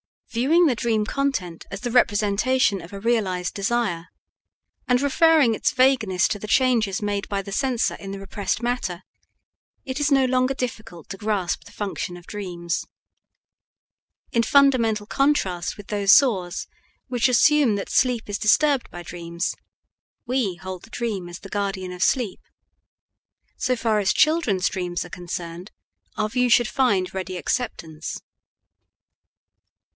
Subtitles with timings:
[0.31, 4.07] Viewing the dream content as the representation of a realized desire,
[4.87, 9.03] and referring its vagueness to the changes made by the censor in the repressed matter,
[9.83, 12.87] it is no longer difficult to grasp the function of dreams.
[14.31, 16.65] In fundamental contrast with those saws
[17.07, 19.53] which assume that sleep is disturbed by dreams,
[20.25, 22.39] we hold the dream as the guardian of sleep.
[23.57, 25.71] So far as children's dreams are concerned,
[26.17, 28.17] our view should find ready acceptance.